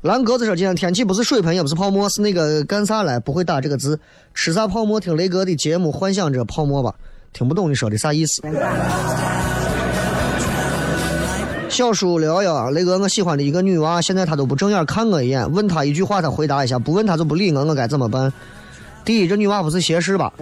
[0.03, 3.18] 蓝格子说：“今天天气不是水喷，也不是泡沫，是那个干啥来？
[3.18, 3.99] 不会打这个字，
[4.32, 5.01] 吃啥泡沫？
[5.01, 6.95] 听雷哥的节目，幻想着泡沫吧。
[7.33, 8.43] 听不懂你说的啥意思？”
[11.68, 18.33] 小叔聊聊，雷哥，我喜欢的一个女娃，现在她都不正眼看我一眼，问她一句话，她回答一下，不问她就不理我，我该怎么办？
[19.05, 20.33] 第一，这女娃不是斜视吧？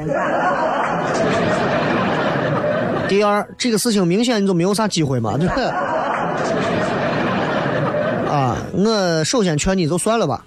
[3.08, 5.64] 第二，这个事情明显你就没有啥机会嘛，对不对？
[8.30, 10.44] 啊，我首先劝你就算了吧。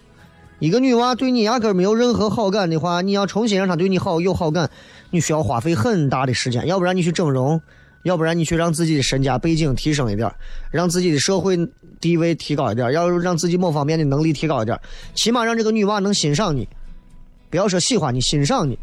[0.60, 4.70] 一个女娃对你压根没有任何好感的话，你要重新让她对你好有好感，
[5.10, 7.62] 你需要花费很大的时间，要不然你去整容。
[8.03, 10.32] 要不然你去让自己的身家背景提升一点，
[10.72, 11.57] 让自己的社会
[11.99, 14.80] 地位提高一点，要让自己某方面的能力提高一点，
[15.16, 16.66] 起码让这个女娃能欣赏你，
[17.49, 18.80] 不要说喜欢你，欣赏你，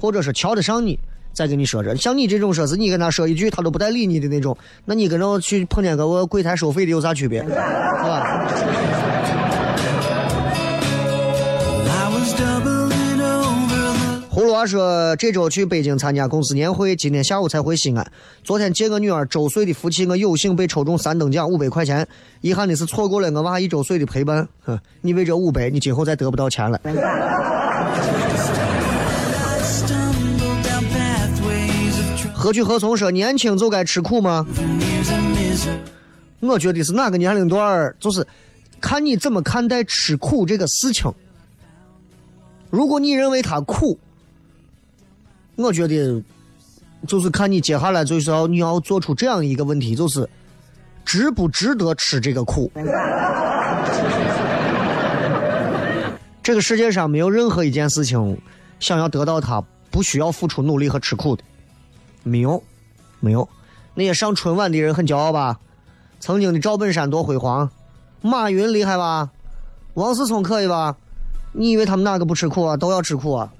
[0.00, 0.98] 或者是瞧得上你，
[1.32, 1.94] 再跟你说这。
[1.94, 7.44] 像你这种说是你跟他说一句他都不带理你的那种，那你跟着去碰见个我柜台收费的有啥区别？
[7.44, 8.48] 是吧？
[14.66, 18.06] 说，这周去北京参加公司年会，今天下午才回西安。
[18.42, 22.06] 昨天接我女儿周岁的福气，我有幸被抽中三等奖五百块钱，
[22.40, 24.46] 遗憾的是错过了我娃一周岁的陪伴。
[24.62, 26.80] 哼，你为这五百，你今后再得不到钱了。
[32.34, 34.46] 何去何从说年轻就该吃苦吗？
[36.40, 38.24] 我觉得是哪个年龄段儿，就是
[38.80, 41.10] 看你怎么看待吃苦这个事情。
[42.70, 43.98] 如果你认为它苦，
[45.56, 46.22] 我觉得
[47.06, 50.28] 就是看你接下来就是要你要做出这样一个问题，就是
[51.04, 52.70] 值不值得吃这个苦。
[56.42, 58.38] 这个世界上没有任何一件事情
[58.78, 61.42] 想要得到它不需要付出努力和吃苦的，
[62.22, 62.62] 没有，
[63.18, 63.48] 没有。
[63.94, 65.58] 那些上春晚的人很骄傲吧？
[66.20, 67.68] 曾经的赵本山多辉煌，
[68.20, 69.30] 马云厉害吧？
[69.94, 70.96] 王思聪可以吧？
[71.52, 72.76] 你以为他们哪个不吃苦啊？
[72.76, 73.52] 都要吃苦啊！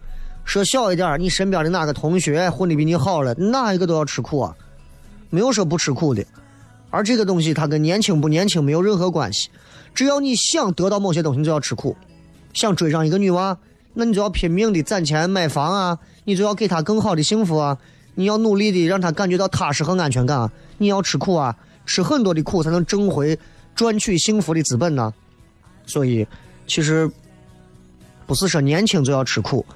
[0.47, 4.57] 说小一点，你身边的哪个同学混的比你好了，哪一个都要吃苦啊？
[5.29, 6.25] 没有说不吃苦的。
[6.89, 9.51] 而这个东西它跟年轻不年轻没有任何关系，
[9.93, 11.97] 只要你想得到某些东西，你就要吃苦。
[12.55, 13.59] 想追上一个女娃，
[13.93, 17.77] 那你就要拼命的攒钱买房啊，你就要给她更好的幸福啊，
[18.15, 23.37] 你要努力的让她感觉到踏实和安全感啊，你要吃苦啊，吃很多的苦才能挣回
[23.75, 25.13] 赚取幸福的资本呢。
[25.87, 26.27] 所以，
[26.69, 27.11] 其实
[28.27, 29.67] 不是说年轻就要吃苦，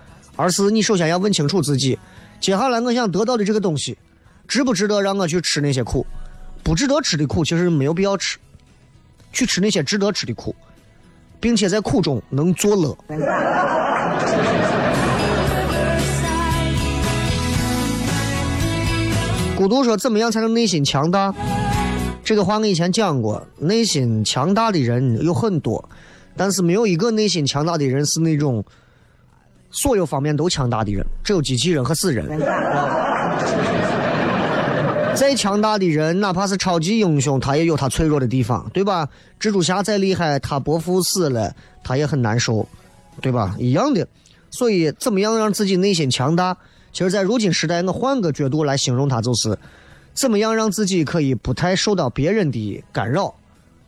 [0.40, 1.98] 而是你首先要问清楚自己，
[2.40, 3.98] 接下来我想得到的这个东西，
[4.48, 6.06] 值不值得让我去吃那些苦？
[6.62, 8.38] 不值得吃的苦，其实没有必要吃，
[9.34, 10.56] 去吃那些值得吃的苦，
[11.38, 12.96] 并且在苦中能作乐。
[19.56, 21.34] 孤独说：“怎么样才能内心强大？”
[22.24, 25.86] 这个话我以前讲过，内心强大的人有很多，
[26.34, 28.64] 但是没有一个内心强大的人是那种
[29.70, 32.26] 所有方面都强大的人，只有机器人和死人。
[35.14, 39.06] 再强大的人，哪怕是超级英雄，他也有他脆弱的地方，对吧？
[39.38, 42.66] 蜘蛛侠再厉害，他伯父死了，他也很难受，
[43.20, 43.54] 对吧？
[43.58, 44.06] 一样的。
[44.50, 46.56] 所以，怎么样让自己内心强大？
[46.92, 49.58] 其实，在如今时代，我换个角度来形容他，就是
[50.14, 53.34] 怎么样让自己可以不太受到别人的干扰，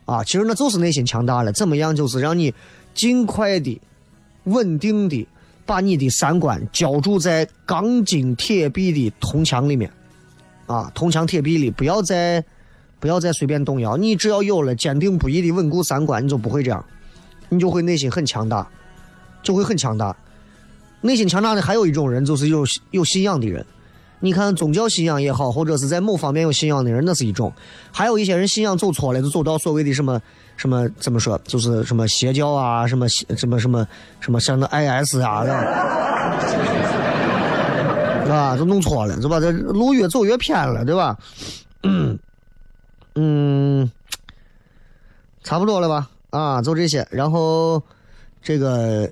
[0.05, 1.53] 啊，啊，其实那就是内心强大了。
[1.53, 2.53] 怎么样，就是让你
[2.95, 3.81] 尽快的、
[4.45, 5.27] 稳定的
[5.73, 9.91] 把你的三观浇筑在钢筋铁壁的铜墙里面，
[10.67, 12.45] 啊，铜墙铁壁里，不要再
[13.01, 13.97] 不要再随便动摇。
[13.97, 16.85] 你只要有了坚定不移的稳固三观，你就不会这样，
[17.49, 18.69] 你就会内心很强大，
[19.43, 20.15] 就会很强大。
[21.01, 23.65] 内心强大的还有一种人，就是有有信仰的人。
[24.21, 27.51] 你看宗教信仰也好，或者是在某方面有信仰的人，那是一种；
[27.91, 30.21] 还有一些人信仰走错了，就走到所谓的什么
[30.63, 33.85] 什么怎么说，就是什么邪教啊，什么邪什么什么
[34.21, 35.57] 什么像那 IS 啊，是吧？
[38.33, 39.41] 啊，就弄错了，是吧？
[39.41, 41.19] 这路越走越偏了，对吧？
[43.17, 43.91] 嗯，
[45.43, 46.09] 差不多了吧？
[46.31, 47.05] 啊，就这些。
[47.11, 47.83] 然后
[48.41, 49.11] 这个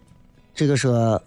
[0.55, 1.21] 这个说。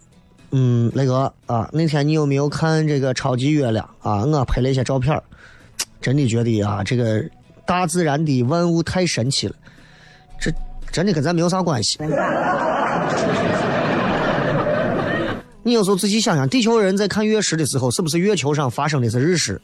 [0.56, 4.24] 嗯，那个啊，那天你有没有看这个超级月亮啊？
[4.24, 5.22] 我拍了一些照片
[6.00, 7.22] 真的觉得啊，这个
[7.66, 9.54] 大自然的万物太神奇了，
[10.94, 11.98] 真的跟咱没有啥关系。
[15.64, 19.60] 你有时候仔细想想，地球人在看月食的时候，是不是月球上发生的是日食？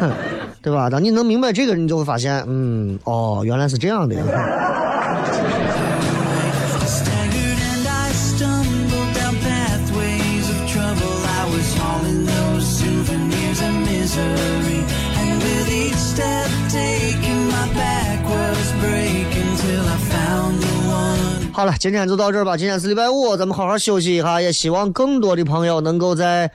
[0.00, 0.10] 哼
[0.62, 0.88] 对吧？
[0.88, 4.16] 当你能明白这个，你就会发现，嗯，哦，原来是这样的。
[21.60, 22.56] 好了，今天就到这儿吧。
[22.56, 24.40] 今天是礼拜五，咱们好好休息一下。
[24.40, 26.50] 也希望更多的朋友能够在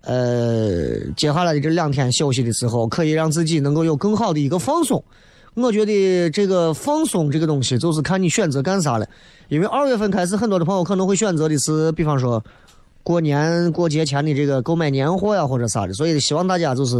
[0.00, 5.04] 呃接下来的这两天休息的时候，可以让自己能够有更好的一个放松。
[5.52, 9.06] 我觉得这个放松这个东西，就是看你选择干啥了。
[9.48, 12.42] 因为二月份开始，很多的朋友可能会选择的是，比方说
[13.02, 15.92] 过年过节前的这个购买年货呀，或者啥的。
[15.92, 16.96] 所以希望大家就是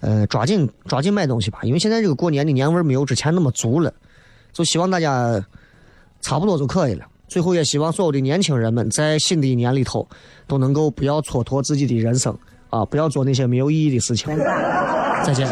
[0.00, 3.90] 呃抓紧抓紧买东西吧，因为现在这个过年的年味没有之前那么足了。
[4.52, 5.42] 就希望大家。
[6.24, 7.04] 差不多就可以了。
[7.28, 10.06] 最后也希望所有的年轻人们在新的一年里头
[10.46, 12.36] 都能够不要蹉跎自己的人生
[12.70, 14.34] 啊，不要做那些没有意义的事情。
[15.24, 15.46] 再见。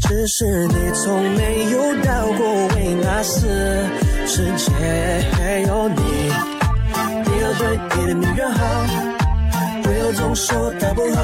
[0.00, 3.48] 只是你从没有到过维纳斯，
[4.26, 4.72] 世界
[5.32, 6.02] 还有你。
[7.26, 8.60] 你要对你的女人好，
[9.82, 11.18] 不要总说她不好。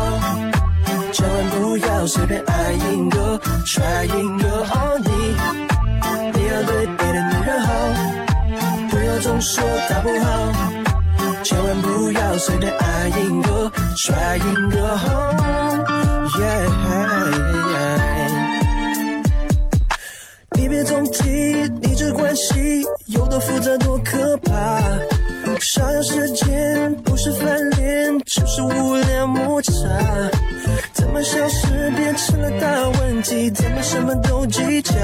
[1.12, 5.10] 千万不要随便爱一个、甩一个哦，你
[6.34, 7.68] 你要对别的女人好，
[8.90, 10.52] 不要总说她不好。
[11.42, 15.59] 千万不要随便爱一个、甩一个哦，
[20.56, 21.28] 你别总提
[21.82, 24.80] 你这关系有多复杂、多可怕。
[25.60, 29.72] 想要时间不是翻脸，就是无聊摩擦。
[30.92, 33.50] 怎么小事变成了大问题？
[33.50, 34.94] 怎么什么都计较？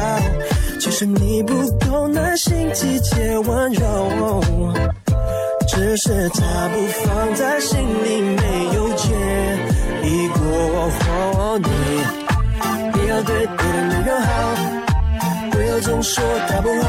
[0.80, 1.54] 其实你不
[1.86, 4.40] 够耐心、体贴、温柔，
[5.68, 9.08] 只是他不放在心里，没有解
[10.56, 10.60] 意
[11.04, 11.58] 过。
[11.58, 11.68] 你
[12.94, 14.28] 你要对别的女人好，
[15.50, 16.86] 不要总说她不好。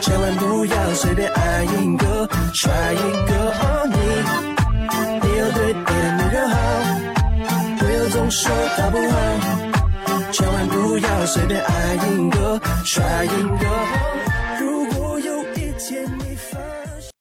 [0.00, 3.32] 千万不要随便爱一个、甩一个。
[3.88, 3.96] 你，
[5.22, 6.56] 你要对别的女人好，
[7.78, 9.14] 不要总说她不好。
[10.32, 14.21] 千万不要随便爱一个、甩一个。